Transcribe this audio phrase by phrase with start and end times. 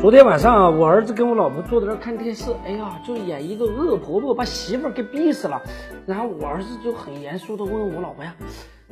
[0.00, 5.60] 昨天晚上啊，我儿子跟我老婆坐在那儿看电视，哎呀，就演一个恶婆婆把媳妇儿给逼死了。
[6.06, 8.32] 然后我儿子就很严肃的问我老婆呀，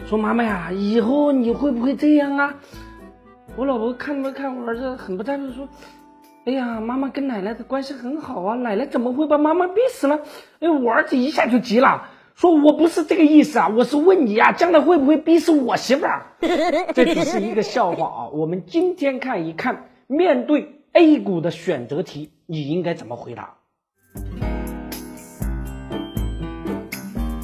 [0.04, 2.54] 说妈妈呀，以后你会不会这样啊？
[3.54, 5.68] 我老婆看了看我儿子，很不赞同说，
[6.44, 10.18] 哎呀，妈妈跟奶奶的关系很好啊，奶奶怎么会把妈妈逼死呢？
[10.58, 16.26] 哎，我儿子一下就急了，说我不是这个意思啊，我是问你啊，将来会不会逼死我媳妇儿？
[16.92, 20.72] 这只是一个笑话啊，我们今天看一看，面对。
[20.96, 23.58] A 股的选择题，你应该怎么回答？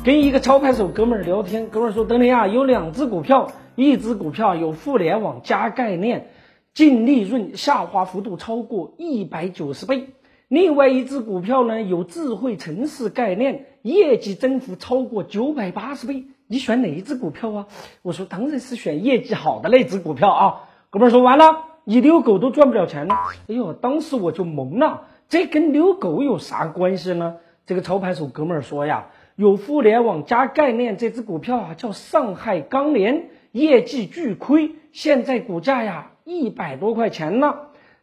[0.03, 6.31] 跟一个操盘手哥们儿聊天，哥们儿说：“德林啊，有两只股票，一只股票有互联网加概念，
[6.73, 10.07] 净利润下滑幅度超过一百九十倍；
[10.49, 16.25] 另外一只股票呢，有智慧城市概念，业绩增幅超过九百八十倍。
[16.47, 17.67] 你选哪一只股票啊？”
[18.01, 23.15] 我说：“当然是选业绩好的那只股票啊。”哥们儿说：“完了。”你遛狗都赚不了钱呢，
[23.49, 27.37] 哎呦，当时我就懵了，这跟遛狗有啥关系呢？
[27.67, 37.55] 这个操盘手哥们儿说呀，有互联网加概念这只股票啊，叫上海钢联，业绩巨亏，现在股价呀一百多块钱呢。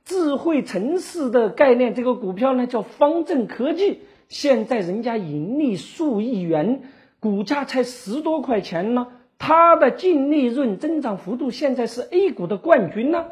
[0.04, 6.82] 智慧城市的概念这个股票呢，叫方正科技，现在人家盈利数亿元，
[7.20, 13.28] 股价才十多块钱呢，它的净利润增长幅度现在是 A 股的冠军呢。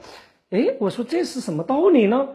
[0.49, 2.29] 哎，我说这是什么道理呢？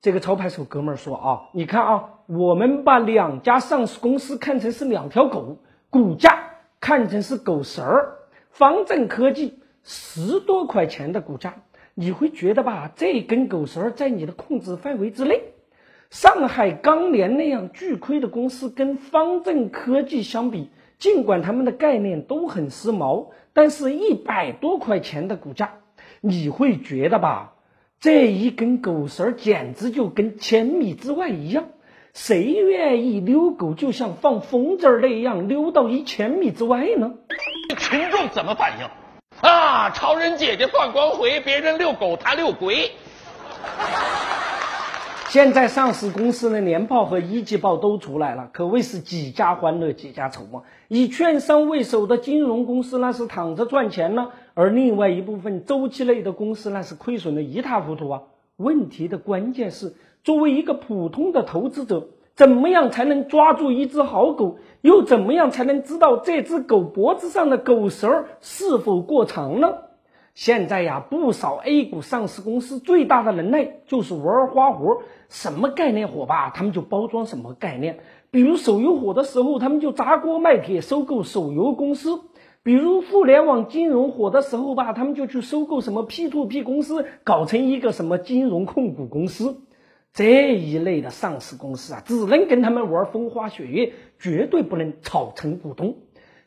[0.00, 5.58] 这个操盘手哥们儿说啊，你看啊，我们把两家上市公司看成是两条狗，
[5.90, 6.38] 股价
[6.80, 8.14] 看成是狗食儿。
[8.50, 11.56] 方正科技十多块钱的股价，
[11.94, 15.42] 你会觉得吧，这根狗食儿在你的控制范围之内。
[16.10, 25.72] 上海钢联那样巨亏的公司跟方正科技相比，尽管他们的概念都很时髦，但是一百多块钱的股价。
[26.20, 27.52] 你会觉得吧，
[28.00, 31.66] 这一根狗绳儿简直就跟千米之外一样，
[32.14, 37.14] 谁愿意遛狗就像放风筝那样溜到一千米之外呢？
[37.76, 38.88] 群众怎么反应？
[39.40, 42.90] 啊，超人姐姐放光辉，别人遛狗他遛鬼。
[45.30, 50.62] 现在上市公司的年报和一季报都出来了，可谓是几家欢乐几家愁啊！
[50.88, 58.22] 以券商为首的金融公司那是躺着赚钱呢，而另外一部分周期类的公司那是亏损的一塌糊涂啊！
[58.56, 59.92] 问题的关键是，
[60.24, 64.56] 作为一个普通的投资者，怎么样才能抓住一只好狗？
[64.80, 69.74] 又怎么样才能知道这只狗脖子上的狗绳是否过长呢？
[70.38, 77.98] 现在呀，不少 A 股上市公司最大的能耐就是玩花活，什么概念火吧，他们就包装什么概念。
[78.30, 82.20] 比如手游火的时候，他们就砸锅卖铁收购手游公司；
[82.62, 89.64] 比如互联网金融火的时候吧，他们就去收购什么 P2P 公司，搞成一个什么金融控股公司。
[90.12, 95.96] 这一类的上市公司啊，只能跟他们玩风花雪月，绝对不能炒成股东。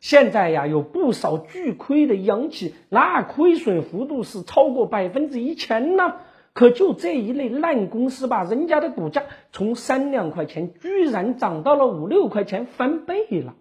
[0.01, 6.15] 现在呀，有不少巨亏的央企，那亏损幅度是超过百分之一千呢。
[6.53, 13.53] 可就这一类烂公司吧，人家的股价从三两块钱居然涨到了五六块钱，翻倍了。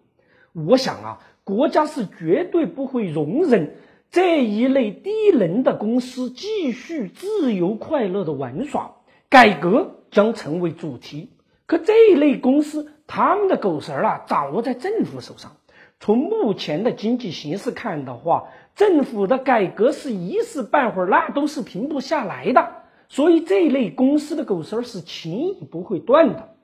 [0.55, 3.77] 我想啊，国家是绝对不会容忍
[4.11, 8.93] 这一类低能的公司继续自由快乐的玩耍，
[9.29, 11.29] 改革将成为主题。
[11.67, 15.53] 可这一类公司，他们的狗绳儿啊，掌握在政府手上。
[16.03, 18.45] 从目前的经济形势看的话，
[18.75, 22.69] 政府的改革是一时半会儿那都是停不下来的，
[23.11, 26.55] 所以这类公司的狗绳是轻易不会断的。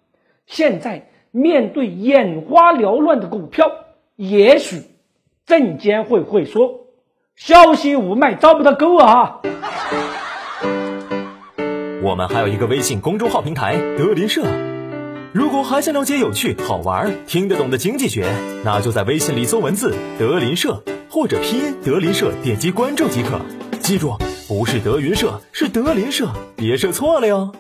[0.47, 3.71] 现在面对眼花缭乱的股票，
[4.17, 4.81] 也许
[5.45, 6.87] 证监会会说
[7.37, 9.43] ：“小心雾霾找不到狗啊！”
[12.03, 14.43] 我们还有一个微信公众号平台“德林社”。
[15.37, 18.27] 如果还想了解有趣、好玩、听得懂的经济学，
[18.65, 20.83] 那就在微信里搜文字“德林社”
[21.13, 23.39] 或者拼音“德林社”，点击关注即可。
[23.83, 24.17] 记住，
[24.49, 27.53] 不是德云社，是德林社，别设错了哟。